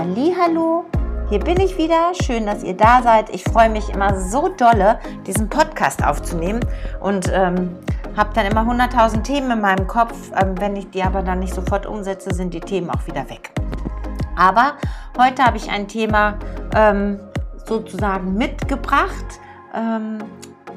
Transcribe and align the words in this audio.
Hallo, 0.00 0.86
hier 1.28 1.40
bin 1.40 1.60
ich 1.60 1.76
wieder. 1.76 2.12
Schön, 2.22 2.46
dass 2.46 2.62
ihr 2.62 2.74
da 2.74 3.02
seid. 3.02 3.28
Ich 3.34 3.44
freue 3.44 3.68
mich 3.68 3.90
immer 3.90 4.18
so 4.18 4.48
dolle, 4.48 4.98
diesen 5.26 5.50
Podcast 5.50 6.02
aufzunehmen 6.02 6.60
und 7.00 7.30
ähm, 7.30 7.76
habe 8.16 8.30
dann 8.32 8.46
immer 8.46 8.62
100.000 8.62 9.22
Themen 9.22 9.50
in 9.50 9.60
meinem 9.60 9.86
Kopf. 9.86 10.14
Ähm, 10.40 10.58
wenn 10.58 10.74
ich 10.74 10.88
die 10.88 11.02
aber 11.02 11.20
dann 11.20 11.40
nicht 11.40 11.52
sofort 11.52 11.84
umsetze, 11.84 12.34
sind 12.34 12.54
die 12.54 12.60
Themen 12.60 12.88
auch 12.88 13.06
wieder 13.06 13.28
weg. 13.28 13.50
Aber 14.38 14.72
heute 15.18 15.44
habe 15.44 15.58
ich 15.58 15.70
ein 15.70 15.86
Thema 15.86 16.38
ähm, 16.74 17.20
sozusagen 17.66 18.38
mitgebracht. 18.38 19.38
Ähm, 19.74 20.24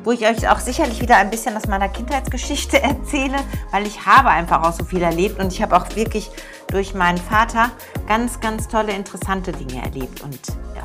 wo 0.03 0.11
ich 0.11 0.27
euch 0.27 0.49
auch 0.49 0.59
sicherlich 0.59 1.01
wieder 1.01 1.15
ein 1.17 1.29
bisschen 1.29 1.55
aus 1.55 1.67
meiner 1.67 1.87
Kindheitsgeschichte 1.87 2.83
erzähle, 2.83 3.37
weil 3.71 3.87
ich 3.87 4.05
habe 4.05 4.29
einfach 4.29 4.67
auch 4.67 4.73
so 4.73 4.83
viel 4.83 5.01
erlebt 5.01 5.39
und 5.39 5.53
ich 5.53 5.61
habe 5.61 5.77
auch 5.77 5.95
wirklich 5.95 6.29
durch 6.73 6.95
meinen 6.95 7.19
Vater 7.19 7.69
ganz, 8.07 8.39
ganz 8.39 8.67
tolle, 8.67 8.93
interessante 8.93 9.51
Dinge 9.51 9.83
erlebt. 9.83 10.21
Und 10.21 10.39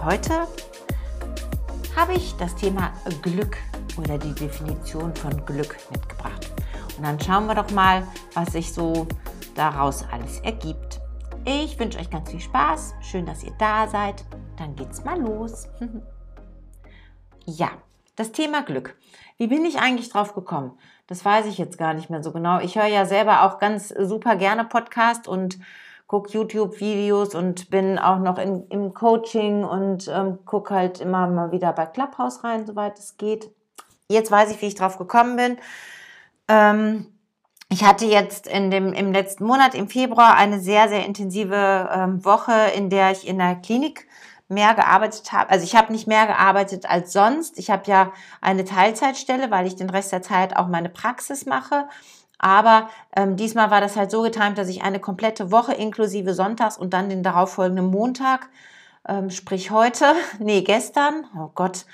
heute 0.05 0.47
habe 1.97 2.13
ich 2.13 2.37
das 2.37 2.55
Thema 2.55 2.93
Glück 3.23 3.57
oder 3.97 4.19
die 4.19 4.35
Definition 4.35 5.17
von 5.17 5.47
Glück 5.47 5.79
mitgebracht. 5.91 6.53
Und 6.99 7.05
dann 7.05 7.19
schauen 7.19 7.47
wir 7.47 7.55
doch 7.55 7.71
mal, 7.71 8.07
was 8.35 8.53
sich 8.53 8.71
so 8.71 9.09
daraus 9.55 10.05
alles 10.13 10.41
ergibt. 10.41 11.01
Ich 11.47 11.79
wünsche 11.79 11.99
euch 11.99 12.11
ganz 12.11 12.31
viel 12.31 12.41
Spaß. 12.41 12.95
Schön, 13.01 13.25
dass 13.25 13.43
ihr 13.43 13.55
da 13.59 13.89
seid. 13.89 14.27
Dann 14.59 14.77
geht's 14.77 15.05
mal 15.05 15.19
los. 15.19 15.69
ja, 17.47 17.71
das 18.15 18.33
Thema 18.33 18.63
Glück. 18.63 18.95
Wie 19.39 19.47
bin 19.47 19.65
ich 19.65 19.79
eigentlich 19.79 20.11
drauf 20.11 20.35
gekommen? 20.35 20.79
Das 21.09 21.25
weiß 21.25 21.47
ich 21.47 21.57
jetzt 21.57 21.79
gar 21.79 21.95
nicht 21.95 22.11
mehr 22.11 22.23
so 22.23 22.33
genau. 22.33 22.61
Ich 22.61 22.77
höre 22.77 22.87
ja 22.87 23.07
selber 23.07 23.43
auch 23.43 23.59
ganz 23.59 23.89
super 23.89 24.37
gerne 24.37 24.65
Podcast 24.65 25.27
und 25.27 25.59
gucke 26.07 26.31
YouTube-Videos 26.31 27.35
und 27.35 27.71
bin 27.71 27.99
auch 27.99 28.19
noch 28.19 28.39
in, 28.39 28.67
im 28.69 28.93
Coaching 28.93 29.65
und 29.65 30.07
ähm, 30.09 30.39
gucke 30.45 30.75
halt 30.75 31.01
immer 31.01 31.27
mal 31.27 31.51
wieder 31.51 31.73
bei 31.73 31.87
Clubhouse 31.87 32.45
rein, 32.45 32.67
soweit 32.67 32.99
es 32.99 33.17
geht. 33.17 33.51
Jetzt 34.09 34.31
weiß 34.31 34.51
ich, 34.51 34.61
wie 34.61 34.67
ich 34.67 34.75
drauf 34.75 34.99
gekommen 34.99 35.37
bin. 35.37 35.57
Ähm, 36.47 37.07
ich 37.71 37.85
hatte 37.85 38.05
jetzt 38.05 38.47
in 38.47 38.71
dem, 38.71 38.93
im 38.93 39.13
letzten 39.13 39.45
Monat, 39.45 39.75
im 39.75 39.89
Februar, 39.89 40.37
eine 40.37 40.61
sehr, 40.61 40.89
sehr 40.91 41.07
intensive 41.07 41.89
ähm, 41.91 42.23
Woche, 42.25 42.71
in 42.75 42.91
der 42.91 43.13
ich 43.13 43.27
in 43.27 43.39
der 43.39 43.57
Klinik 43.57 44.07
mehr 44.49 44.75
gearbeitet 44.75 45.33
habe. 45.33 45.51
Also 45.51 45.65
ich 45.65 45.77
habe 45.77 45.93
nicht 45.93 46.07
mehr 46.07 46.27
gearbeitet 46.27 46.89
als 46.89 47.13
sonst. 47.13 47.59
Ich 47.59 47.71
habe 47.71 47.83
ja 47.87 48.13
eine 48.41 48.65
Teilzeitstelle, 48.65 49.51
weil 49.51 49.67
ich 49.67 49.77
den 49.77 49.91
Rest 49.91 50.13
der 50.13 50.23
Zeit 50.23 50.57
auch 50.57 50.69
meine 50.69 50.89
Praxis 50.89 51.47
mache. 51.47 51.87
Aber 52.39 52.89
ähm, 53.17 53.37
diesmal 53.37 53.71
war 53.71 53.81
das 53.81 53.97
halt 53.97 54.11
so 54.11 54.23
getimt, 54.23 54.59
dass 54.59 54.69
ich 54.69 54.83
eine 54.83 55.01
komplette 55.01 55.51
Woche 55.51 55.75
inklusive 55.75 56.35
Sonntags 56.35 56.79
und 56.79 56.95
dann 56.95 57.09
den 57.09 57.23
darauffolgenden 57.23 57.87
Montag, 57.87 58.49
ähm, 59.07 59.31
sprich 59.31 59.71
heute, 59.71 60.05
nee, 60.39 60.63
gestern, 60.63 61.27
oh 61.37 61.51
Gott, 61.55 61.85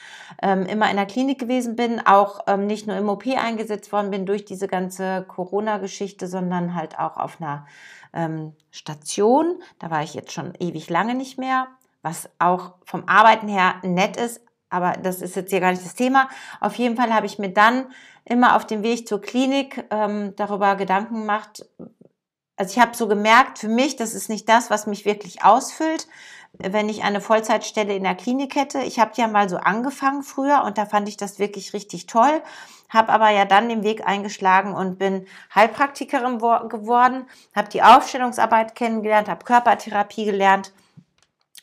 ähm, 0.43 0.67
immer 0.67 0.91
in 0.91 0.97
der 0.97 1.07
Klinik 1.07 1.39
gewesen 1.39 1.77
bin, 1.77 2.07
auch 2.07 2.41
ähm, 2.47 2.67
nicht 2.67 2.87
nur 2.87 2.97
im 2.97 3.09
OP 3.09 3.27
eingesetzt 3.27 3.91
worden 3.91 4.11
bin 4.11 4.27
durch 4.27 4.45
diese 4.45 4.69
ganze 4.69 5.25
Corona-Geschichte, 5.27 6.27
sondern 6.27 6.75
halt 6.75 6.99
auch 6.99 7.17
auf 7.17 7.41
einer 7.41 7.67
ähm, 8.13 8.53
Station. 8.71 9.61
Da 9.79 9.91
war 9.91 10.03
ich 10.03 10.13
jetzt 10.13 10.33
schon 10.33 10.53
ewig 10.61 10.91
lange 10.91 11.15
nicht 11.15 11.39
mehr 11.39 11.69
was 12.05 12.29
auch 12.39 12.75
vom 12.85 13.09
Arbeiten 13.09 13.49
her 13.49 13.77
nett 13.83 14.17
ist, 14.19 14.43
aber 14.69 14.93
das 14.93 15.23
ist 15.23 15.37
jetzt 15.37 15.51
hier 15.51 15.61
gar 15.61 15.71
nicht 15.71 15.85
das 15.85 15.95
Thema. 15.95 16.29
Auf 16.61 16.75
jeden 16.75 16.97
Fall 16.97 17.13
habe 17.15 17.27
ich 17.27 17.39
mir 17.39 17.49
dann 17.49 17.87
immer 18.27 18.57
auf 18.57 18.67
dem 18.67 18.83
Weg 18.83 19.09
zur 19.09 19.21
Klinik 19.21 19.85
ähm, 19.91 20.35
darüber 20.37 20.77
Gedanken 20.77 21.21
gemacht. 21.21 21.67
Also 22.57 22.73
ich 22.73 22.79
habe 22.79 22.95
so 22.95 23.09
gemerkt, 23.09 23.59
für 23.59 23.69
mich, 23.69 23.97
das 23.97 24.15
ist 24.15 24.29
nicht 24.29 24.49
das, 24.49 24.69
was 24.69 24.87
mich 24.87 25.07
wirklich 25.07 25.45
ausfüllt, 25.45 26.07
wenn 26.59 26.91
ich 26.91 27.05
eine 27.05 27.23
Vollzeitstelle 27.23 27.97
in 27.97 28.05
der 28.05 28.15
Klinik 28.15 28.55
hätte. 28.55 28.81
Ich 28.81 28.99
habe 28.99 29.13
ja 29.17 29.27
mal 29.27 29.49
so 29.49 29.57
angefangen 29.57 30.23
früher 30.23 30.63
und 30.65 30.77
da 30.77 30.85
fand 30.85 31.09
ich 31.09 31.17
das 31.17 31.39
wirklich 31.39 31.73
richtig 31.73 32.07
toll, 32.07 32.43
habe 32.91 33.13
aber 33.13 33.31
ja 33.31 33.47
dann 33.47 33.71
den 33.71 33.83
Weg 33.83 34.07
eingeschlagen 34.07 34.75
und 34.75 34.99
bin 34.99 35.27
Heilpraktikerin 35.55 36.39
geworden, 36.39 37.27
habe 37.57 37.71
die 37.71 37.83
Aufstellungsarbeit 37.83 38.75
kennengelernt, 38.75 39.29
habe 39.29 39.45
Körpertherapie 39.45 40.27
gelernt 40.27 40.73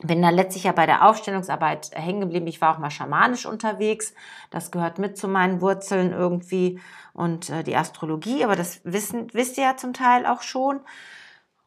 bin 0.04 0.22
dann 0.22 0.36
letztlich 0.36 0.66
ja 0.66 0.72
bei 0.72 0.86
der 0.86 1.08
Aufstellungsarbeit 1.08 1.92
hängen 1.94 2.22
geblieben. 2.22 2.48
Ich 2.48 2.62
war 2.62 2.74
auch 2.74 2.80
mal 2.80 2.92
schamanisch 2.92 3.46
unterwegs. 3.46 4.14
Das 4.50 4.72
gehört 4.72 5.00
mit 5.00 5.18
zu 5.18 5.28
meinen 5.28 5.62
Wurzeln 5.62 6.12
irgendwie 6.12 6.80
und 7.14 7.50
äh, 7.50 7.64
die 7.64 7.76
Astrologie, 7.76 8.44
aber 8.44 8.56
das 8.56 8.82
wissen, 8.84 9.28
wisst 9.34 9.58
ihr 9.58 9.64
ja 9.64 9.78
zum 9.78 9.94
Teil 9.94 10.26
auch 10.26 10.42
schon. 10.42 10.82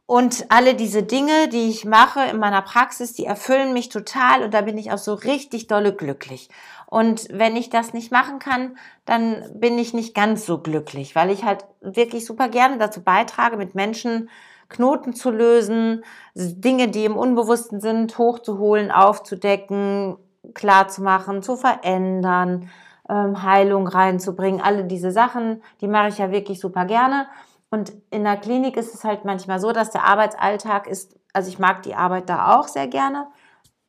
Und 0.06 0.47
alle 0.50 0.75
diese 0.75 1.03
Dinge, 1.03 1.49
die 1.49 1.71
ich 1.71 1.87
mache 1.87 2.23
in 2.25 2.39
meiner 2.39 2.61
Praxis, 2.61 3.15
die 3.15 3.25
erfüllen 3.25 3.73
mich 3.73 3.89
total 3.89 4.43
und 4.43 4.53
da 4.53 4.61
bin 4.61 4.77
ich 4.77 4.93
auch 4.93 4.99
so 4.99 5.15
richtig 5.15 5.67
dolle 5.67 5.94
glücklich. 5.94 6.50
Und 6.87 7.27
wenn 7.31 7.56
ich 7.56 7.71
das 7.71 7.94
nicht 7.94 8.12
machen 8.12 8.39
kann, 8.39 8.77
dann 9.06 9.43
bin 9.55 9.78
ich 9.78 9.94
nicht 9.94 10.15
ganz 10.15 10.44
so 10.44 10.59
glücklich, 10.59 11.17
weil 11.17 11.31
ich 11.31 11.44
halt 11.44 11.65
wirklich 11.81 12.27
super 12.27 12.49
gerne 12.49 12.77
dazu 12.77 13.03
beitrage, 13.03 13.56
mit 13.56 13.75
Menschen 13.75 14.28
Knoten 14.75 15.15
zu 15.15 15.31
lösen, 15.31 16.05
Dinge, 16.35 16.89
die 16.89 17.05
im 17.05 17.17
Unbewussten 17.17 17.81
sind, 17.81 18.19
hochzuholen, 18.19 18.91
aufzudecken, 18.91 20.17
klar 20.53 20.89
zu 20.89 21.03
zu 21.41 21.57
verändern, 21.57 22.69
ähm, 23.09 23.43
Heilung 23.43 23.87
reinzubringen. 23.87 24.61
Alle 24.61 24.85
diese 24.85 25.12
Sachen, 25.12 25.62
die 25.81 25.89
mache 25.89 26.09
ich 26.09 26.19
ja 26.19 26.31
wirklich 26.31 26.61
super 26.61 26.85
gerne. 26.87 27.27
Und 27.71 27.93
in 28.11 28.25
der 28.25 28.37
Klinik 28.37 28.77
ist 28.77 28.95
es 28.95 29.05
halt 29.05 29.25
manchmal 29.25 29.61
so, 29.61 29.73
dass 29.73 29.91
der 29.91 30.05
Arbeitsalltag 30.05 30.87
ist, 30.87 31.17
also 31.33 31.49
ich 31.49 31.59
mag 31.59 31.83
die 31.83 31.95
Arbeit 31.95 32.29
da 32.29 32.56
auch 32.56 32.69
sehr 32.69 32.89
gerne. 32.89 33.29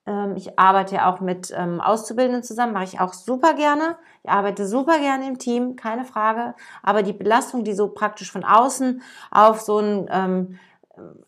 Ähm, 0.06 0.36
ich 0.36 0.58
arbeite 0.60 0.96
ja 0.96 1.12
auch 1.12 1.20
mit 1.20 1.54
ähm, 1.56 1.82
Auszubildenden 1.82 2.44
zusammen, 2.44 2.74
mache 2.74 2.86
ich 2.86 3.00
auch 3.00 3.14
super 3.14 3.54
gerne. 3.54 3.98
Ich 4.24 4.30
arbeite 4.30 4.68
super 4.68 5.00
gerne 5.00 5.28
im 5.28 5.40
Team, 5.40 5.76
keine 5.76 6.06
Frage. 6.06 6.56
Aber 6.84 7.04
die 7.04 7.14
Belastung, 7.14 7.64
die 7.64 7.74
so 7.74 7.90
praktisch 7.90 8.32
von 8.32 8.44
außen 8.44 9.02
auf 9.32 9.62
so 9.62 9.80
ein 9.80 10.08
ähm, 10.12 10.60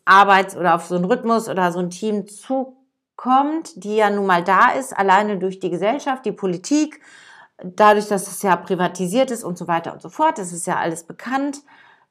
Arbeits- 0.04 0.56
oder 0.56 0.74
auf 0.74 0.86
so 0.86 0.96
einen 0.96 1.04
Rhythmus 1.04 1.48
oder 1.48 1.72
so 1.72 1.78
ein 1.78 1.90
Team 1.90 2.26
zukommt, 2.26 3.82
die 3.82 3.96
ja 3.96 4.10
nun 4.10 4.26
mal 4.26 4.44
da 4.44 4.70
ist, 4.72 4.96
alleine 4.96 5.38
durch 5.38 5.60
die 5.60 5.70
Gesellschaft, 5.70 6.24
die 6.24 6.32
Politik, 6.32 7.00
dadurch, 7.62 8.08
dass 8.08 8.28
es 8.28 8.42
ja 8.42 8.56
privatisiert 8.56 9.30
ist 9.30 9.44
und 9.44 9.58
so 9.58 9.68
weiter 9.68 9.92
und 9.92 10.02
so 10.02 10.08
fort, 10.08 10.38
das 10.38 10.52
ist 10.52 10.66
ja 10.66 10.76
alles 10.76 11.04
bekannt, 11.04 11.62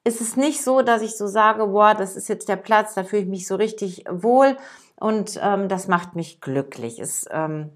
ist 0.03 0.21
es 0.21 0.37
nicht 0.37 0.63
so, 0.63 0.81
dass 0.81 1.01
ich 1.01 1.17
so 1.17 1.27
sage, 1.27 1.67
boah, 1.67 1.93
das 1.93 2.15
ist 2.15 2.29
jetzt 2.29 2.49
der 2.49 2.55
Platz, 2.55 2.93
da 2.93 3.03
fühle 3.03 3.23
ich 3.23 3.27
mich 3.27 3.47
so 3.47 3.55
richtig 3.55 4.05
wohl 4.09 4.57
und 4.95 5.39
ähm, 5.41 5.67
das 5.67 5.87
macht 5.87 6.15
mich 6.15 6.41
glücklich. 6.41 6.99
Ist 6.99 7.27
ähm, 7.31 7.71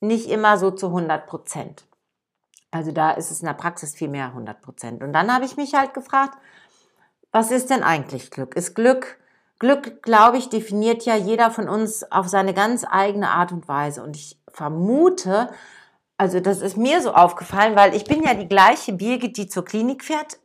nicht 0.00 0.28
immer 0.28 0.58
so 0.58 0.70
zu 0.70 0.88
100 0.88 1.26
Prozent. 1.26 1.86
Also 2.70 2.92
da 2.92 3.12
ist 3.12 3.30
es 3.30 3.40
in 3.40 3.46
der 3.46 3.54
Praxis 3.54 3.94
viel 3.94 4.08
mehr 4.08 4.26
100 4.26 4.60
Prozent. 4.60 5.02
Und 5.02 5.12
dann 5.12 5.32
habe 5.32 5.44
ich 5.44 5.56
mich 5.56 5.74
halt 5.74 5.94
gefragt, 5.94 6.36
was 7.36 7.50
ist 7.50 7.68
denn 7.68 7.82
eigentlich 7.82 8.30
Glück? 8.30 8.56
Ist 8.56 8.74
Glück, 8.74 9.18
Glück, 9.58 10.02
glaube 10.02 10.38
ich, 10.38 10.48
definiert 10.48 11.04
ja 11.04 11.16
jeder 11.16 11.50
von 11.50 11.68
uns 11.68 12.10
auf 12.10 12.28
seine 12.28 12.54
ganz 12.54 12.86
eigene 12.88 13.28
Art 13.28 13.52
und 13.52 13.68
Weise. 13.68 14.02
Und 14.02 14.16
ich 14.16 14.38
vermute, 14.48 15.50
also 16.16 16.40
das 16.40 16.62
ist 16.62 16.78
mir 16.78 17.02
so 17.02 17.12
aufgefallen, 17.12 17.76
weil 17.76 17.94
ich 17.94 18.04
bin 18.04 18.22
ja 18.22 18.32
die 18.32 18.48
gleiche 18.48 18.94
Birgit, 18.94 19.36
die 19.36 19.48
zur 19.48 19.66
Klinik 19.66 20.02
fährt. 20.02 20.38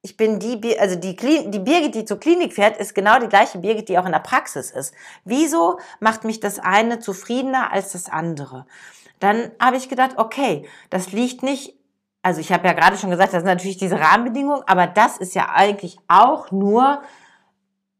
Ich 0.00 0.16
bin 0.16 0.38
die, 0.38 0.78
also 0.78 0.96
die, 0.96 1.14
die 1.16 1.58
Birgit, 1.58 1.94
die 1.94 2.06
zur 2.06 2.18
Klinik 2.18 2.54
fährt, 2.54 2.78
ist 2.78 2.94
genau 2.94 3.18
die 3.18 3.28
gleiche 3.28 3.58
Birgit, 3.58 3.90
die 3.90 3.98
auch 3.98 4.06
in 4.06 4.12
der 4.12 4.20
Praxis 4.20 4.70
ist. 4.70 4.94
Wieso 5.26 5.78
macht 6.00 6.24
mich 6.24 6.40
das 6.40 6.58
eine 6.58 6.98
zufriedener 6.98 7.72
als 7.72 7.92
das 7.92 8.08
andere? 8.08 8.64
Dann 9.20 9.50
habe 9.60 9.76
ich 9.76 9.90
gedacht, 9.90 10.12
okay, 10.16 10.66
das 10.88 11.12
liegt 11.12 11.42
nicht 11.42 11.77
also 12.22 12.40
ich 12.40 12.52
habe 12.52 12.66
ja 12.66 12.72
gerade 12.72 12.96
schon 12.96 13.10
gesagt, 13.10 13.32
das 13.32 13.42
sind 13.42 13.48
natürlich 13.48 13.76
diese 13.76 13.98
Rahmenbedingungen, 13.98 14.62
aber 14.66 14.86
das 14.86 15.18
ist 15.18 15.34
ja 15.34 15.50
eigentlich 15.50 15.98
auch 16.08 16.50
nur, 16.50 17.02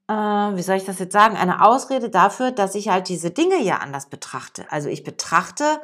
äh, 0.08 0.12
wie 0.12 0.62
soll 0.62 0.76
ich 0.76 0.84
das 0.84 0.98
jetzt 0.98 1.12
sagen, 1.12 1.36
eine 1.36 1.64
Ausrede 1.64 2.10
dafür, 2.10 2.50
dass 2.50 2.74
ich 2.74 2.88
halt 2.88 3.08
diese 3.08 3.30
Dinge 3.30 3.62
ja 3.62 3.76
anders 3.76 4.06
betrachte. 4.06 4.66
Also 4.70 4.88
ich 4.88 5.04
betrachte, 5.04 5.80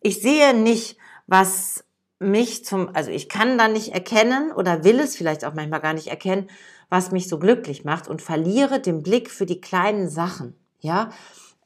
ich 0.00 0.22
sehe 0.22 0.54
nicht, 0.54 0.96
was 1.26 1.84
mich 2.18 2.64
zum, 2.64 2.94
also 2.94 3.10
ich 3.10 3.28
kann 3.28 3.58
da 3.58 3.68
nicht 3.68 3.92
erkennen 3.92 4.52
oder 4.52 4.84
will 4.84 5.00
es 5.00 5.16
vielleicht 5.16 5.44
auch 5.44 5.54
manchmal 5.54 5.80
gar 5.80 5.92
nicht 5.92 6.06
erkennen, 6.06 6.48
was 6.88 7.10
mich 7.10 7.28
so 7.28 7.38
glücklich 7.38 7.84
macht 7.84 8.06
und 8.06 8.22
verliere 8.22 8.80
den 8.80 9.02
Blick 9.02 9.30
für 9.30 9.46
die 9.46 9.60
kleinen 9.60 10.08
Sachen. 10.08 10.54
Ja, 10.78 11.10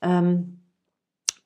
ähm, 0.00 0.62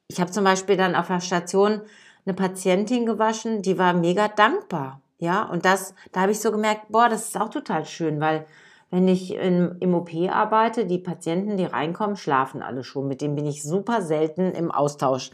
ich 0.06 0.20
habe 0.20 0.30
zum 0.30 0.44
Beispiel 0.44 0.76
dann 0.76 0.94
auf 0.94 1.06
der 1.06 1.20
Station 1.20 1.82
eine 2.24 2.34
Patientin 2.34 3.06
gewaschen, 3.06 3.62
die 3.62 3.78
war 3.78 3.92
mega 3.92 4.28
dankbar. 4.28 5.00
Ja, 5.18 5.44
und 5.44 5.64
das, 5.64 5.94
da 6.12 6.22
habe 6.22 6.32
ich 6.32 6.40
so 6.40 6.50
gemerkt, 6.50 6.86
boah, 6.88 7.08
das 7.08 7.26
ist 7.26 7.40
auch 7.40 7.50
total 7.50 7.84
schön, 7.84 8.20
weil 8.20 8.46
wenn 8.90 9.06
ich 9.06 9.34
in, 9.34 9.76
im 9.80 9.94
OP 9.94 10.10
arbeite, 10.28 10.86
die 10.86 10.98
Patienten, 10.98 11.56
die 11.56 11.64
reinkommen, 11.64 12.16
schlafen 12.16 12.62
alle 12.62 12.82
schon. 12.82 13.06
Mit 13.06 13.20
denen 13.20 13.36
bin 13.36 13.46
ich 13.46 13.62
super 13.62 14.02
selten 14.02 14.52
im 14.52 14.70
Austausch, 14.70 15.30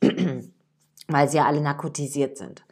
weil 1.08 1.28
sie 1.28 1.38
ja 1.38 1.46
alle 1.46 1.60
narkotisiert 1.60 2.38
sind. 2.38 2.64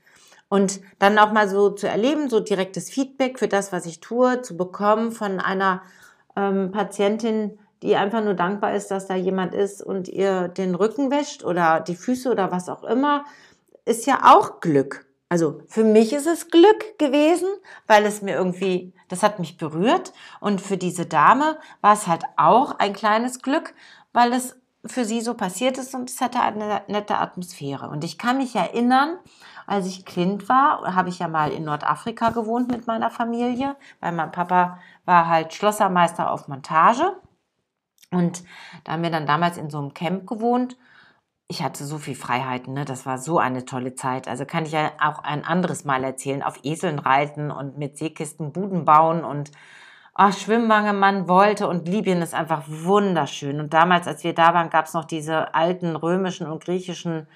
Und 0.48 0.80
dann 0.98 1.18
auch 1.18 1.32
mal 1.32 1.48
so 1.48 1.70
zu 1.70 1.88
erleben, 1.88 2.28
so 2.28 2.38
direktes 2.38 2.90
Feedback 2.90 3.38
für 3.38 3.48
das, 3.48 3.72
was 3.72 3.86
ich 3.86 4.00
tue, 4.00 4.42
zu 4.42 4.56
bekommen 4.56 5.10
von 5.10 5.40
einer 5.40 5.82
ähm, 6.36 6.70
Patientin, 6.70 7.58
die 7.82 7.96
einfach 7.96 8.22
nur 8.22 8.34
dankbar 8.34 8.74
ist, 8.74 8.90
dass 8.90 9.06
da 9.06 9.14
jemand 9.14 9.54
ist 9.54 9.82
und 9.82 10.08
ihr 10.08 10.48
den 10.48 10.74
Rücken 10.74 11.10
wäscht 11.10 11.44
oder 11.44 11.80
die 11.80 11.96
Füße 11.96 12.30
oder 12.30 12.50
was 12.52 12.68
auch 12.68 12.84
immer, 12.84 13.24
ist 13.84 14.06
ja 14.06 14.20
auch 14.24 14.60
Glück. 14.60 15.06
Also 15.28 15.62
für 15.66 15.82
mich 15.82 16.12
ist 16.12 16.26
es 16.26 16.50
Glück 16.50 16.98
gewesen, 16.98 17.48
weil 17.86 18.04
es 18.04 18.20
mir 18.20 18.34
irgendwie, 18.34 18.92
das 19.08 19.22
hat 19.22 19.38
mich 19.38 19.56
berührt. 19.56 20.12
Und 20.40 20.60
für 20.60 20.76
diese 20.76 21.06
Dame 21.06 21.58
war 21.80 21.94
es 21.94 22.06
halt 22.06 22.22
auch 22.36 22.78
ein 22.78 22.92
kleines 22.92 23.40
Glück, 23.40 23.74
weil 24.12 24.32
es 24.32 24.56
für 24.84 25.04
sie 25.04 25.20
so 25.20 25.34
passiert 25.34 25.78
ist 25.78 25.94
und 25.94 26.10
es 26.10 26.20
hatte 26.20 26.40
eine 26.40 26.82
nette 26.88 27.16
Atmosphäre. 27.16 27.88
Und 27.88 28.04
ich 28.04 28.18
kann 28.18 28.38
mich 28.38 28.54
erinnern, 28.54 29.16
als 29.66 29.86
ich 29.86 30.04
Kind 30.04 30.48
war, 30.48 30.94
habe 30.94 31.08
ich 31.08 31.20
ja 31.20 31.28
mal 31.28 31.50
in 31.50 31.64
Nordafrika 31.64 32.30
gewohnt 32.30 32.70
mit 32.70 32.86
meiner 32.86 33.10
Familie, 33.10 33.76
weil 34.00 34.12
mein 34.12 34.32
Papa 34.32 34.80
war 35.04 35.28
halt 35.28 35.54
Schlossermeister 35.54 36.30
auf 36.30 36.48
Montage. 36.48 37.16
Und 38.12 38.44
da 38.84 38.92
haben 38.92 39.02
wir 39.02 39.10
dann 39.10 39.26
damals 39.26 39.56
in 39.56 39.70
so 39.70 39.78
einem 39.78 39.94
Camp 39.94 40.26
gewohnt 40.28 40.76
ich 41.52 41.62
hatte 41.62 41.84
so 41.84 41.98
viel 41.98 42.14
Freiheiten, 42.14 42.72
ne? 42.72 42.86
das 42.86 43.04
war 43.04 43.18
so 43.18 43.38
eine 43.38 43.66
tolle 43.66 43.94
Zeit. 43.94 44.26
Also 44.26 44.46
kann 44.46 44.64
ich 44.64 44.72
ja 44.72 44.92
auch 44.98 45.18
ein 45.22 45.44
anderes 45.44 45.84
Mal 45.84 46.02
erzählen, 46.02 46.42
auf 46.42 46.58
Eseln 46.62 46.98
reiten 46.98 47.50
und 47.50 47.76
mit 47.76 47.98
Seekisten 47.98 48.52
Buden 48.52 48.86
bauen 48.86 49.22
und 49.22 49.50
oh, 50.16 50.32
Schwimmwange 50.32 50.94
man 50.94 51.28
wollte 51.28 51.68
und 51.68 51.86
Libyen 51.86 52.22
ist 52.22 52.34
einfach 52.34 52.62
wunderschön. 52.66 53.60
Und 53.60 53.74
damals, 53.74 54.08
als 54.08 54.24
wir 54.24 54.34
da 54.34 54.54
waren, 54.54 54.70
gab 54.70 54.86
es 54.86 54.94
noch 54.94 55.04
diese 55.04 55.54
alten 55.54 55.94
römischen 55.94 56.46
und 56.46 56.64
griechischen 56.64 57.26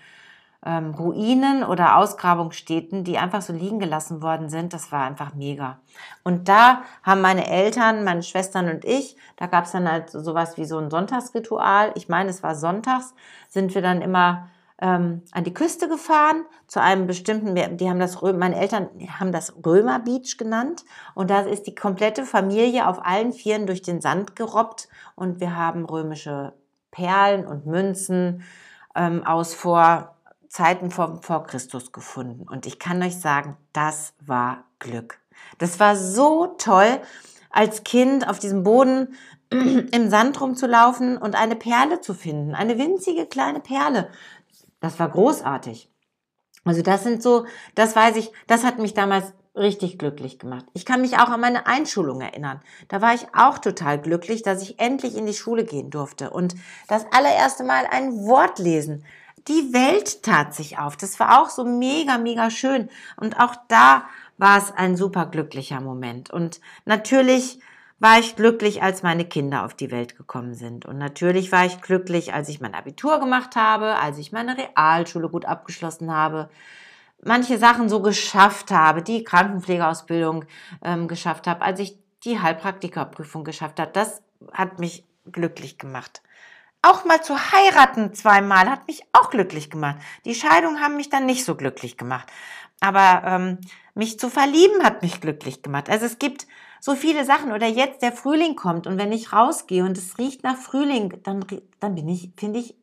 ähm, 0.65 0.95
Ruinen 0.95 1.65
oder 1.65 1.97
Ausgrabungsstätten, 1.97 3.05
die 3.05 3.19
einfach 3.19 3.43
so 3.43 3.53
liegen 3.53 3.79
gelassen 3.79 4.23
worden 4.23 4.49
sind. 4.49 4.73
Das 4.73 4.93
war 4.93 5.05
einfach 5.05 5.35
mega. 5.35 5.79
Und 6.25 6.49
da 6.49 6.83
haben 7.03 7.21
meine 7.21 7.49
Eltern, 7.49 8.05
meine 8.05 8.23
Schwestern 8.23 8.69
und 8.69 8.85
ich, 8.85 9.17
da 9.37 9.47
gab 9.47 9.65
es 9.65 9.73
dann 9.73 9.91
halt 9.91 10.11
sowas 10.11 10.57
wie 10.57 10.65
so 10.65 10.79
ein 10.79 10.91
Sonntagsritual. 10.91 11.93
Ich 11.95 12.09
meine, 12.09 12.31
es 12.31 12.43
war 12.43 12.55
sonntags, 12.55 13.15
sind 13.49 13.75
wir 13.75 13.83
dann 13.83 14.03
immer 14.03 14.49
ähm, 14.81 15.23
an 15.33 15.45
die 15.45 15.55
Küste 15.55 15.89
gefahren, 15.89 16.45
zu 16.67 16.83
einem 16.83 17.07
bestimmten, 17.07 17.55
die 17.77 17.89
haben 17.89 18.01
das, 18.01 18.21
meine 18.21 18.57
Eltern 18.57 18.89
haben 19.19 19.33
das 19.33 19.55
Römer 19.65 20.01
Beach 20.01 20.37
genannt 20.37 20.85
und 21.15 21.31
da 21.31 21.41
ist 21.41 21.67
die 21.67 21.75
komplette 21.75 22.25
Familie 22.25 22.87
auf 22.87 23.05
allen 23.05 23.33
Vieren 23.33 23.67
durch 23.67 23.83
den 23.83 24.01
Sand 24.01 24.37
gerobbt 24.37 24.89
und 25.15 25.41
wir 25.41 25.57
haben 25.57 25.85
römische 25.87 26.53
Perlen 26.91 27.47
und 27.47 27.67
Münzen 27.67 28.43
ähm, 28.95 29.25
aus 29.25 29.55
vor 29.55 30.16
Zeiten 30.57 30.91
vor, 30.91 31.21
vor 31.21 31.45
Christus 31.45 31.93
gefunden. 31.93 32.49
Und 32.49 32.65
ich 32.65 32.79
kann 32.79 33.03
euch 33.03 33.21
sagen, 33.21 33.59
das 33.75 34.15
war 34.25 34.65
Glück. 34.79 35.21
Das 35.59 35.79
war 35.81 35.97
so 35.97 36.55
toll, 36.57 36.99
als 37.51 37.85
Kind 37.85 38.27
auf 38.27 38.39
diesem 38.39 38.63
Boden 38.63 39.15
im 39.51 40.09
Sand 40.09 40.41
rumzulaufen 40.41 41.19
und 41.19 41.35
eine 41.35 41.57
Perle 41.57 42.01
zu 42.01 42.15
finden. 42.15 42.55
Eine 42.55 42.79
winzige 42.79 43.27
kleine 43.27 43.61
Perle. 43.61 44.09
Das 44.81 44.99
war 44.99 45.11
großartig. 45.11 45.91
Also 46.65 46.81
das 46.81 47.03
sind 47.03 47.23
so, 47.23 47.45
das 47.75 47.95
weiß 47.95 48.17
ich, 48.17 48.33
das 48.47 48.65
hat 48.65 48.79
mich 48.79 48.95
damals 48.95 49.35
richtig 49.55 49.99
glücklich 49.99 50.39
gemacht. 50.39 50.65
Ich 50.73 50.87
kann 50.87 51.03
mich 51.03 51.19
auch 51.19 51.29
an 51.29 51.41
meine 51.41 51.67
Einschulung 51.67 52.23
erinnern. 52.23 52.63
Da 52.89 53.03
war 53.03 53.13
ich 53.13 53.27
auch 53.35 53.59
total 53.59 54.01
glücklich, 54.01 54.43
dass 54.43 54.63
ich 54.63 54.81
endlich 54.81 55.17
in 55.17 55.27
die 55.27 55.35
Schule 55.35 55.65
gehen 55.67 55.91
durfte 55.91 56.31
und 56.31 56.55
das 56.89 57.05
allererste 57.13 57.63
Mal 57.63 57.87
ein 57.91 58.25
Wort 58.25 58.59
lesen 58.59 59.05
die 59.49 59.73
Welt 59.73 60.23
tat 60.23 60.55
sich 60.55 60.79
auf. 60.79 60.97
Das 60.97 61.19
war 61.21 61.41
auch 61.41 61.51
so 61.51 61.65
mega, 61.65 62.19
mega 62.19 62.51
schön. 62.51 62.89
Und 63.17 63.39
auch 63.39 63.55
da 63.69 64.05
war 64.39 64.59
es 64.59 64.73
ein 64.73 64.97
super 64.97 65.27
glücklicher 65.27 65.81
Moment. 65.81 66.31
Und 66.31 66.61
natürlich 66.85 67.61
war 67.99 68.19
ich 68.19 68.37
glücklich, 68.37 68.83
als 68.83 69.03
meine 69.03 69.25
Kinder 69.25 69.65
auf 69.65 69.75
die 69.75 69.91
Welt 69.91 70.17
gekommen 70.17 70.55
sind. 70.55 70.85
Und 70.85 70.99
natürlich 70.99 71.51
war 71.53 71.65
ich 71.65 71.81
glücklich, 71.81 72.35
als 72.35 72.49
ich 72.49 72.61
mein 72.61 72.75
Abitur 72.75 73.19
gemacht 73.21 73.57
habe, 73.57 73.97
als 73.97 74.19
ich 74.19 74.33
meine 74.33 74.57
Realschule 74.57 75.29
gut 75.29 75.47
abgeschlossen 75.47 76.13
habe, 76.13 76.51
manche 77.23 77.59
Sachen 77.59 77.89
so 77.89 78.03
geschafft 78.03 78.71
habe, 78.71 79.03
die 79.03 79.25
Krankenpflegeausbildung 79.25 80.45
ähm, 80.83 81.09
geschafft 81.09 81.47
habe, 81.47 81.63
als 81.63 81.81
ich 81.81 81.99
die 82.25 82.41
Heilpraktikerprüfung 82.41 83.45
geschafft 83.45 83.81
habe. 83.81 83.93
Das 83.93 84.23
hat 84.53 84.79
mich 84.79 85.05
glücklich 85.31 85.79
gemacht. 85.79 86.23
Auch 86.83 87.05
mal 87.05 87.23
zu 87.23 87.35
heiraten 87.37 88.15
zweimal 88.15 88.71
hat 88.71 88.87
mich 88.87 89.03
auch 89.13 89.31
glücklich 89.31 89.71
gemacht. 89.71 89.97
Die 90.25 90.35
Scheidungen 90.35 90.81
haben 90.81 90.97
mich 90.97 91.11
dann 91.11 91.27
nicht 91.27 91.45
so 91.45 91.57
glücklich 91.57 91.97
gemacht. 91.97 92.31
Aber 92.81 93.23
ähm, 93.27 93.59
mich 93.95 94.19
zu 94.19 94.29
verlieben 94.29 94.85
hat 94.85 95.03
mich 95.03 95.21
glücklich 95.21 95.63
gemacht. 95.63 95.89
Also 95.89 96.07
es 96.07 96.19
gibt 96.19 96.47
so 96.81 96.95
viele 96.95 97.25
Sachen. 97.25 97.53
Oder 97.53 97.67
jetzt 97.67 98.03
der 98.03 98.13
Frühling 98.13 98.55
kommt 98.57 98.87
und 98.87 98.99
wenn 98.99 99.13
ich 99.13 99.33
rausgehe 99.33 99.85
und 99.85 99.99
es 99.99 100.19
riecht 100.19 100.43
nach 100.45 100.57
Frühling, 100.57 101.21
dann, 101.25 101.45
dann 101.81 101.95
bin 101.95 102.09
ich, 102.09 102.31
finde 102.37 102.61
ich, 102.61 102.77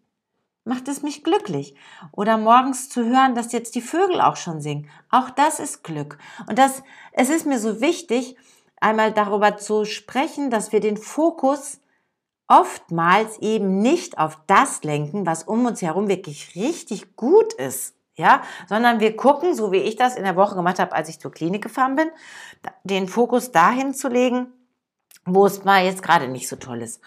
macht 0.66 0.88
es 0.88 1.04
mich 1.04 1.24
glücklich. 1.24 1.75
Oder 2.12 2.38
morgens 2.38 2.89
zu 2.89 3.06
hören, 3.06 3.36
dass 3.36 3.54
jetzt 3.54 3.75
die 3.75 3.81
Vögel 3.81 4.22
auch 4.22 4.36
schon 4.36 4.62
singen. 4.62 4.89
Auch 5.10 5.30
das 5.30 5.60
ist 5.60 5.84
Glück. 5.84 6.18
Und 6.48 6.57
das, 6.57 6.84
es 7.12 7.30
ist 7.30 7.46
mir 7.46 7.60
so 7.60 7.81
wichtig, 7.81 8.36
einmal 8.80 9.13
darüber 9.13 9.57
zu 9.57 9.86
sprechen, 9.86 10.50
dass 10.50 10.72
wir 10.72 10.80
den 10.80 10.98
Fokus 10.98 11.80
oftmals 12.59 13.39
eben 13.39 13.79
nicht 13.79 14.17
auf 14.17 14.38
das 14.47 14.83
lenken, 14.83 15.25
was 15.25 15.44
um 15.44 15.65
uns 15.65 15.81
herum 15.81 16.07
wirklich 16.07 16.55
richtig 16.55 17.15
gut 17.15 17.53
ist. 17.53 17.95
Ja, 18.15 18.44
sondern 18.69 19.00
wir 19.00 19.15
gucken, 19.15 19.55
so 19.55 19.71
wie 19.71 19.77
ich 19.77 19.95
das 19.95 20.15
in 20.15 20.23
der 20.23 20.35
Woche 20.35 20.53
gemacht 20.53 20.77
habe, 20.77 20.91
als 20.91 21.09
ich 21.09 21.19
zur 21.19 21.31
Klinik 21.31 21.63
gefahren 21.63 21.95
bin, 21.95 22.11
den 22.83 23.07
Fokus 23.07 23.51
dahin 23.51 23.95
zu 23.95 24.07
legen, 24.07 24.53
wo 25.25 25.47
es 25.47 25.63
mal 25.63 25.83
jetzt 25.83 26.03
gerade 26.03 26.27
nicht 26.27 26.47
so 26.47 26.55
toll 26.55 26.83
ist. 26.83 27.01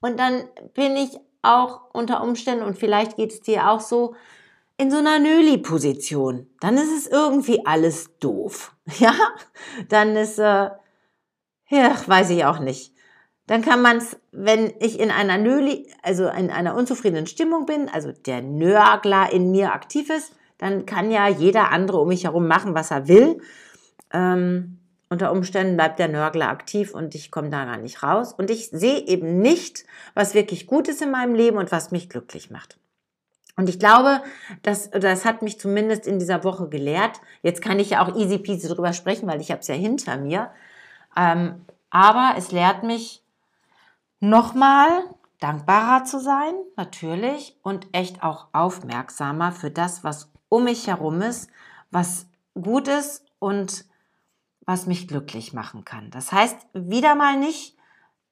Und 0.00 0.18
dann 0.18 0.44
bin 0.72 0.96
ich 0.96 1.10
auch 1.42 1.82
unter 1.92 2.22
Umständen, 2.22 2.64
und 2.64 2.78
vielleicht 2.78 3.16
geht 3.16 3.32
es 3.32 3.42
dir 3.42 3.68
auch 3.68 3.80
so, 3.80 4.14
in 4.78 4.90
so 4.90 4.96
einer 4.96 5.18
Nöli-Position. 5.18 6.48
Dann 6.60 6.78
ist 6.78 6.96
es 6.96 7.06
irgendwie 7.06 7.66
alles 7.66 8.16
doof. 8.18 8.74
Ja, 8.98 9.14
dann 9.90 10.16
ist, 10.16 10.38
äh, 10.38 10.70
ja, 11.68 11.96
weiß 12.06 12.30
ich 12.30 12.46
auch 12.46 12.60
nicht 12.60 12.94
dann 13.50 13.62
kann 13.62 13.82
man 13.82 13.96
es, 13.96 14.16
wenn 14.30 14.72
ich 14.78 15.00
in 15.00 15.10
einer 15.10 15.36
Nöli, 15.36 15.88
also 16.04 16.28
in 16.28 16.52
einer 16.52 16.76
unzufriedenen 16.76 17.26
Stimmung 17.26 17.66
bin, 17.66 17.88
also 17.88 18.12
der 18.12 18.42
Nörgler 18.42 19.32
in 19.32 19.50
mir 19.50 19.72
aktiv 19.72 20.08
ist, 20.08 20.36
dann 20.58 20.86
kann 20.86 21.10
ja 21.10 21.26
jeder 21.26 21.72
andere 21.72 21.98
um 21.98 22.06
mich 22.06 22.22
herum 22.22 22.46
machen, 22.46 22.76
was 22.76 22.92
er 22.92 23.08
will. 23.08 23.40
Ähm, 24.12 24.78
unter 25.08 25.32
Umständen 25.32 25.74
bleibt 25.74 25.98
der 25.98 26.06
Nörgler 26.06 26.48
aktiv 26.48 26.94
und 26.94 27.16
ich 27.16 27.32
komme 27.32 27.50
da 27.50 27.64
gar 27.64 27.78
nicht 27.78 28.04
raus. 28.04 28.32
Und 28.32 28.50
ich 28.50 28.68
sehe 28.68 29.04
eben 29.08 29.40
nicht, 29.40 29.84
was 30.14 30.34
wirklich 30.34 30.68
gut 30.68 30.86
ist 30.86 31.02
in 31.02 31.10
meinem 31.10 31.34
Leben 31.34 31.56
und 31.56 31.72
was 31.72 31.90
mich 31.90 32.08
glücklich 32.08 32.52
macht. 32.52 32.78
Und 33.56 33.68
ich 33.68 33.80
glaube, 33.80 34.22
das, 34.62 34.90
das 34.92 35.24
hat 35.24 35.42
mich 35.42 35.58
zumindest 35.58 36.06
in 36.06 36.20
dieser 36.20 36.44
Woche 36.44 36.68
gelehrt. 36.68 37.20
Jetzt 37.42 37.62
kann 37.62 37.80
ich 37.80 37.90
ja 37.90 38.06
auch 38.06 38.14
easy 38.14 38.38
peasy 38.38 38.68
drüber 38.68 38.92
sprechen, 38.92 39.26
weil 39.26 39.40
ich 39.40 39.50
habe 39.50 39.60
es 39.60 39.66
ja 39.66 39.74
hinter 39.74 40.18
mir. 40.18 40.52
Ähm, 41.16 41.66
aber 41.90 42.34
es 42.38 42.52
lehrt 42.52 42.84
mich, 42.84 43.19
nochmal 44.20 45.04
dankbarer 45.40 46.04
zu 46.04 46.20
sein, 46.20 46.54
natürlich, 46.76 47.58
und 47.62 47.88
echt 47.92 48.22
auch 48.22 48.48
aufmerksamer 48.52 49.52
für 49.52 49.70
das, 49.70 50.04
was 50.04 50.30
um 50.48 50.64
mich 50.64 50.86
herum 50.86 51.22
ist, 51.22 51.50
was 51.90 52.28
gut 52.54 52.88
ist 52.88 53.24
und 53.38 53.84
was 54.66 54.86
mich 54.86 55.08
glücklich 55.08 55.52
machen 55.52 55.84
kann. 55.84 56.10
Das 56.10 56.30
heißt, 56.30 56.58
wieder 56.74 57.14
mal 57.14 57.38
nicht, 57.38 57.76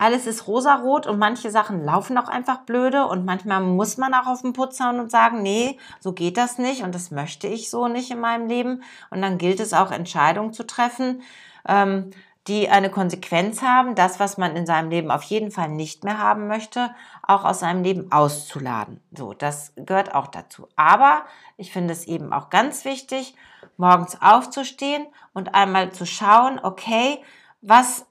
alles 0.00 0.28
ist 0.28 0.46
rosarot 0.46 1.08
und 1.08 1.18
manche 1.18 1.50
Sachen 1.50 1.82
laufen 1.82 2.16
auch 2.18 2.28
einfach 2.28 2.58
blöde 2.58 3.06
und 3.06 3.24
manchmal 3.24 3.60
muss 3.60 3.96
man 3.96 4.14
auch 4.14 4.26
auf 4.26 4.42
den 4.42 4.52
Putz 4.52 4.78
hauen 4.78 5.00
und 5.00 5.10
sagen, 5.10 5.42
nee, 5.42 5.76
so 5.98 6.12
geht 6.12 6.36
das 6.36 6.58
nicht 6.58 6.82
und 6.82 6.94
das 6.94 7.10
möchte 7.10 7.48
ich 7.48 7.68
so 7.68 7.88
nicht 7.88 8.12
in 8.12 8.20
meinem 8.20 8.46
Leben. 8.46 8.84
Und 9.10 9.22
dann 9.22 9.38
gilt 9.38 9.58
es 9.58 9.72
auch, 9.72 9.90
Entscheidungen 9.90 10.52
zu 10.52 10.64
treffen. 10.64 11.22
Ähm, 11.66 12.10
die 12.48 12.68
eine 12.68 12.90
Konsequenz 12.90 13.62
haben, 13.62 13.94
das, 13.94 14.18
was 14.18 14.38
man 14.38 14.56
in 14.56 14.66
seinem 14.66 14.90
Leben 14.90 15.10
auf 15.10 15.22
jeden 15.22 15.50
Fall 15.50 15.68
nicht 15.68 16.02
mehr 16.02 16.18
haben 16.18 16.48
möchte, 16.48 16.94
auch 17.22 17.44
aus 17.44 17.60
seinem 17.60 17.82
Leben 17.82 18.10
auszuladen. 18.10 19.00
So, 19.12 19.34
das 19.34 19.72
gehört 19.76 20.14
auch 20.14 20.26
dazu. 20.26 20.66
Aber 20.74 21.22
ich 21.56 21.72
finde 21.72 21.92
es 21.92 22.06
eben 22.06 22.32
auch 22.32 22.50
ganz 22.50 22.84
wichtig, 22.84 23.34
morgens 23.76 24.20
aufzustehen 24.20 25.06
und 25.34 25.54
einmal 25.54 25.92
zu 25.92 26.06
schauen, 26.06 26.58
okay, 26.62 27.22
was 27.60 28.06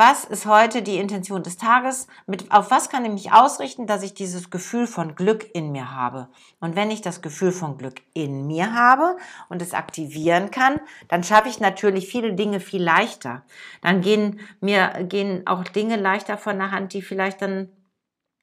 was 0.00 0.24
ist 0.24 0.46
heute 0.46 0.80
die 0.80 0.96
Intention 0.96 1.42
des 1.42 1.58
Tages? 1.58 2.06
Mit, 2.26 2.50
auf 2.50 2.70
was 2.70 2.88
kann 2.88 3.04
ich 3.04 3.10
mich 3.10 3.32
ausrichten, 3.32 3.86
dass 3.86 4.02
ich 4.02 4.14
dieses 4.14 4.48
Gefühl 4.48 4.86
von 4.86 5.14
Glück 5.14 5.54
in 5.54 5.72
mir 5.72 5.94
habe? 5.94 6.28
Und 6.58 6.74
wenn 6.74 6.90
ich 6.90 7.02
das 7.02 7.20
Gefühl 7.20 7.52
von 7.52 7.76
Glück 7.76 8.00
in 8.14 8.46
mir 8.46 8.72
habe 8.72 9.18
und 9.50 9.60
es 9.60 9.74
aktivieren 9.74 10.50
kann, 10.50 10.80
dann 11.08 11.22
schaffe 11.22 11.50
ich 11.50 11.60
natürlich 11.60 12.08
viele 12.08 12.32
Dinge 12.32 12.60
viel 12.60 12.82
leichter. 12.82 13.42
Dann 13.82 14.00
gehen 14.00 14.40
mir, 14.62 15.04
gehen 15.06 15.46
auch 15.46 15.64
Dinge 15.64 15.96
leichter 15.96 16.38
von 16.38 16.56
der 16.56 16.70
Hand, 16.70 16.94
die 16.94 17.02
vielleicht 17.02 17.42
dann 17.42 17.68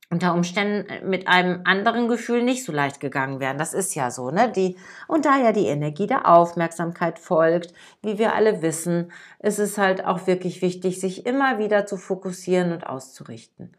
unter 0.09 0.33
Umständen 0.33 0.89
äh, 0.89 1.03
mit 1.03 1.27
einem 1.27 1.61
anderen 1.65 2.07
Gefühl 2.07 2.43
nicht 2.43 2.63
so 2.63 2.71
leicht 2.71 2.99
gegangen 2.99 3.39
wären. 3.39 3.57
Das 3.57 3.73
ist 3.73 3.95
ja 3.95 4.11
so, 4.11 4.31
ne? 4.31 4.51
Die, 4.51 4.77
und 5.07 5.25
da 5.25 5.37
ja 5.37 5.51
die 5.51 5.67
Energie 5.67 6.07
der 6.07 6.27
Aufmerksamkeit 6.27 7.19
folgt, 7.19 7.73
wie 8.01 8.17
wir 8.17 8.33
alle 8.33 8.61
wissen, 8.61 9.11
ist 9.39 9.59
es 9.59 9.77
halt 9.77 10.05
auch 10.05 10.27
wirklich 10.27 10.61
wichtig, 10.61 10.99
sich 10.99 11.25
immer 11.25 11.59
wieder 11.59 11.85
zu 11.85 11.97
fokussieren 11.97 12.71
und 12.71 12.87
auszurichten. 12.87 13.75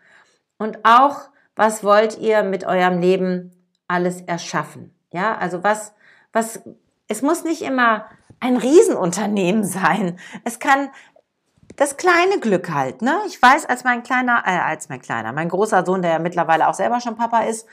Und 0.58 0.78
auch, 0.84 1.30
was 1.56 1.82
wollt 1.82 2.18
ihr 2.18 2.42
mit 2.42 2.64
eurem 2.64 3.00
Leben 3.00 3.52
alles 3.86 4.20
erschaffen? 4.20 4.94
Ja, 5.12 5.36
also 5.36 5.64
was, 5.64 5.94
was, 6.32 6.62
es 7.08 7.22
muss 7.22 7.44
nicht 7.44 7.62
immer 7.62 8.06
ein 8.40 8.56
Riesenunternehmen 8.56 9.64
sein. 9.64 10.18
Es 10.44 10.58
kann 10.58 10.90
das 11.78 11.96
kleine 11.96 12.40
Glück 12.40 12.70
halt, 12.70 13.02
ne? 13.02 13.18
Ich 13.28 13.40
weiß, 13.40 13.66
als 13.66 13.84
mein 13.84 14.02
kleiner, 14.02 14.42
äh, 14.44 14.58
als 14.58 14.88
mein 14.88 15.00
kleiner, 15.00 15.32
mein 15.32 15.48
großer 15.48 15.86
Sohn, 15.86 16.02
der 16.02 16.10
ja 16.10 16.18
mittlerweile 16.18 16.68
auch 16.68 16.74
selber 16.74 17.00
schon 17.00 17.16
Papa 17.16 17.44
ist, 17.44 17.66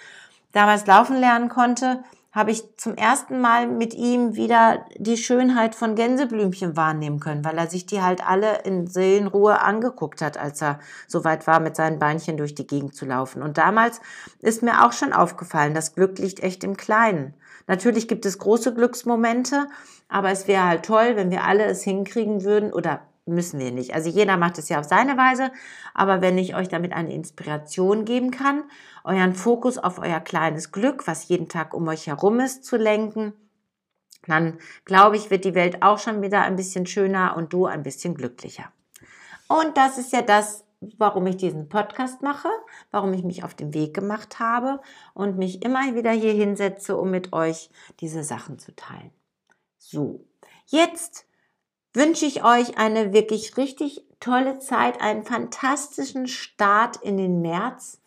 damals 0.53 0.85
laufen 0.85 1.17
lernen 1.17 1.49
konnte, 1.49 2.03
habe 2.31 2.51
ich 2.51 2.77
zum 2.77 2.95
ersten 2.95 3.41
Mal 3.41 3.65
mit 3.65 3.95
ihm 3.95 4.35
wieder 4.35 4.85
die 4.97 5.17
Schönheit 5.17 5.73
von 5.73 5.95
Gänseblümchen 5.95 6.77
wahrnehmen 6.77 7.19
können, 7.19 7.43
weil 7.43 7.57
er 7.57 7.67
sich 7.67 7.87
die 7.87 8.01
halt 8.01 8.27
alle 8.27 8.59
in 8.59 8.85
Seelenruhe 8.87 9.61
angeguckt 9.61 10.21
hat, 10.21 10.37
als 10.37 10.61
er 10.61 10.79
so 11.07 11.23
weit 11.23 11.47
war, 11.47 11.59
mit 11.59 11.75
seinen 11.75 11.97
Beinchen 11.97 12.37
durch 12.37 12.53
die 12.53 12.67
Gegend 12.67 12.93
zu 12.93 13.05
laufen. 13.05 13.41
Und 13.41 13.57
damals 13.57 14.01
ist 14.39 14.61
mir 14.61 14.85
auch 14.85 14.91
schon 14.91 15.13
aufgefallen, 15.13 15.73
das 15.73 15.95
Glück 15.95 16.19
liegt 16.19 16.43
echt 16.43 16.63
im 16.63 16.77
Kleinen. 16.77 17.33
Natürlich 17.67 18.07
gibt 18.07 18.25
es 18.27 18.37
große 18.37 18.73
Glücksmomente, 18.75 19.67
aber 20.09 20.29
es 20.29 20.47
wäre 20.47 20.65
halt 20.65 20.85
toll, 20.85 21.15
wenn 21.15 21.31
wir 21.31 21.45
alle 21.45 21.65
es 21.65 21.83
hinkriegen 21.83 22.43
würden 22.43 22.71
oder 22.71 22.99
müssen 23.25 23.59
wir 23.59 23.71
nicht. 23.71 23.93
Also 23.93 24.09
jeder 24.09 24.37
macht 24.37 24.57
es 24.57 24.69
ja 24.69 24.79
auf 24.79 24.85
seine 24.85 25.17
Weise, 25.17 25.51
aber 25.93 26.21
wenn 26.21 26.37
ich 26.37 26.55
euch 26.55 26.67
damit 26.67 26.93
eine 26.93 27.13
Inspiration 27.13 28.05
geben 28.05 28.31
kann, 28.31 28.63
euren 29.03 29.33
Fokus 29.33 29.77
auf 29.77 29.99
euer 29.99 30.19
kleines 30.19 30.71
Glück, 30.71 31.07
was 31.07 31.27
jeden 31.27 31.49
Tag 31.49 31.73
um 31.73 31.87
euch 31.87 32.07
herum 32.07 32.39
ist, 32.39 32.65
zu 32.65 32.77
lenken, 32.77 33.33
dann 34.27 34.57
glaube 34.85 35.17
ich, 35.17 35.29
wird 35.29 35.45
die 35.45 35.55
Welt 35.55 35.81
auch 35.81 35.99
schon 35.99 36.21
wieder 36.21 36.41
ein 36.41 36.55
bisschen 36.55 36.85
schöner 36.85 37.35
und 37.37 37.53
du 37.53 37.65
ein 37.65 37.83
bisschen 37.83 38.15
glücklicher. 38.15 38.71
Und 39.47 39.77
das 39.77 39.97
ist 39.97 40.11
ja 40.11 40.21
das, 40.21 40.63
warum 40.97 41.27
ich 41.27 41.37
diesen 41.37 41.69
Podcast 41.69 42.21
mache, 42.21 42.49
warum 42.91 43.13
ich 43.13 43.23
mich 43.23 43.43
auf 43.43 43.53
den 43.53 43.73
Weg 43.73 43.93
gemacht 43.93 44.39
habe 44.39 44.81
und 45.13 45.37
mich 45.37 45.63
immer 45.63 45.95
wieder 45.95 46.11
hier 46.11 46.33
hinsetze, 46.33 46.97
um 46.97 47.11
mit 47.11 47.33
euch 47.33 47.69
diese 47.99 48.23
Sachen 48.23 48.59
zu 48.59 48.75
teilen. 48.75 49.11
So, 49.77 50.25
jetzt 50.67 51.25
wünsche 51.95 52.25
ich 52.25 52.43
euch 52.43 52.77
eine 52.77 53.13
wirklich 53.13 53.57
richtig 53.57 54.03
tolle 54.19 54.59
Zeit, 54.59 55.01
einen 55.01 55.23
fantastischen 55.23 56.27
Start 56.27 56.97
in 56.97 57.17
den 57.17 57.41
März. 57.41 58.01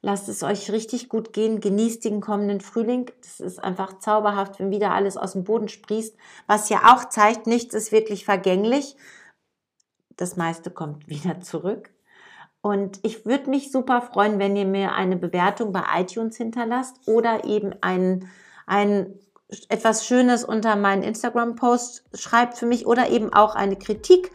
Lasst 0.00 0.28
es 0.28 0.42
euch 0.42 0.70
richtig 0.70 1.08
gut 1.08 1.32
gehen. 1.32 1.60
Genießt 1.60 2.04
den 2.04 2.20
kommenden 2.20 2.60
Frühling. 2.60 3.10
Das 3.20 3.40
ist 3.40 3.62
einfach 3.62 3.98
zauberhaft, 3.98 4.60
wenn 4.60 4.70
wieder 4.70 4.92
alles 4.92 5.16
aus 5.16 5.32
dem 5.32 5.44
Boden 5.44 5.68
sprießt. 5.68 6.16
Was 6.46 6.68
ja 6.68 6.94
auch 6.94 7.08
zeigt, 7.08 7.46
nichts 7.46 7.74
ist 7.74 7.90
wirklich 7.90 8.24
vergänglich. 8.24 8.96
Das 10.16 10.36
meiste 10.36 10.70
kommt 10.70 11.08
wieder 11.08 11.40
zurück. 11.40 11.90
Und 12.60 13.00
ich 13.02 13.24
würde 13.24 13.50
mich 13.50 13.72
super 13.72 14.02
freuen, 14.02 14.38
wenn 14.38 14.56
ihr 14.56 14.66
mir 14.66 14.92
eine 14.92 15.16
Bewertung 15.16 15.72
bei 15.72 15.82
iTunes 15.96 16.36
hinterlasst 16.36 16.96
oder 17.06 17.44
eben 17.44 17.74
ein, 17.80 18.28
ein 18.66 19.18
etwas 19.68 20.06
Schönes 20.06 20.44
unter 20.44 20.76
meinen 20.76 21.02
Instagram-Post 21.02 22.04
schreibt 22.14 22.58
für 22.58 22.66
mich 22.66 22.86
oder 22.86 23.08
eben 23.08 23.32
auch 23.32 23.54
eine 23.54 23.76
Kritik. 23.76 24.30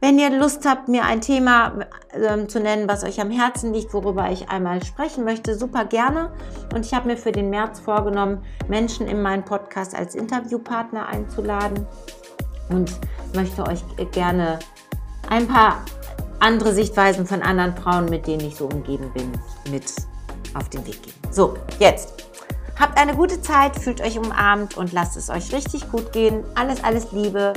Wenn 0.00 0.18
ihr 0.18 0.30
Lust 0.30 0.66
habt, 0.68 0.88
mir 0.88 1.04
ein 1.04 1.20
Thema 1.20 1.86
äh, 2.10 2.46
zu 2.46 2.60
nennen, 2.60 2.86
was 2.86 3.02
euch 3.02 3.20
am 3.20 3.30
Herzen 3.30 3.72
liegt, 3.72 3.94
worüber 3.94 4.30
ich 4.30 4.50
einmal 4.50 4.84
sprechen 4.84 5.24
möchte, 5.24 5.56
super 5.56 5.86
gerne. 5.86 6.32
Und 6.74 6.84
ich 6.84 6.92
habe 6.92 7.08
mir 7.08 7.16
für 7.16 7.32
den 7.32 7.48
März 7.48 7.80
vorgenommen, 7.80 8.42
Menschen 8.68 9.06
in 9.06 9.22
meinen 9.22 9.44
Podcast 9.44 9.94
als 9.94 10.14
Interviewpartner 10.14 11.06
einzuladen 11.06 11.86
und 12.68 12.92
möchte 13.34 13.66
euch 13.66 13.82
gerne 14.12 14.58
ein 15.30 15.48
paar 15.48 15.82
andere 16.40 16.74
Sichtweisen 16.74 17.26
von 17.26 17.42
anderen 17.42 17.74
Frauen, 17.76 18.06
mit 18.06 18.26
denen 18.26 18.46
ich 18.46 18.56
so 18.56 18.66
umgeben 18.66 19.10
bin, 19.14 19.32
mit 19.70 19.94
auf 20.54 20.68
den 20.68 20.86
Weg 20.86 21.02
geben. 21.02 21.16
So, 21.30 21.54
jetzt 21.78 22.26
Habt 22.78 22.98
eine 22.98 23.14
gute 23.14 23.40
Zeit, 23.40 23.76
fühlt 23.76 24.02
euch 24.02 24.18
umarmt 24.18 24.76
und 24.76 24.92
lasst 24.92 25.16
es 25.16 25.30
euch 25.30 25.52
richtig 25.52 25.90
gut 25.90 26.12
gehen. 26.12 26.44
Alles, 26.54 26.84
alles 26.84 27.10
Liebe. 27.12 27.54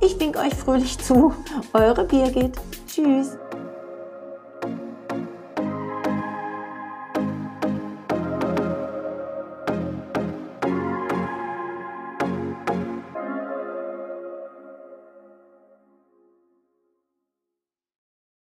Ich 0.00 0.18
wink 0.20 0.36
euch 0.36 0.54
fröhlich 0.54 0.98
zu. 0.98 1.34
Eure 1.72 2.04
Birgit. 2.04 2.56
Tschüss. 2.86 3.36